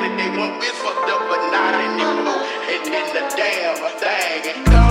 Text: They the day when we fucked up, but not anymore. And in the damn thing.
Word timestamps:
They 0.00 0.08
the 0.08 0.16
day 0.16 0.30
when 0.30 0.58
we 0.58 0.66
fucked 0.66 1.10
up, 1.10 1.20
but 1.28 1.50
not 1.52 1.74
anymore. 1.74 2.40
And 2.72 2.86
in 2.86 3.06
the 3.12 3.36
damn 3.36 3.76
thing. 4.00 4.89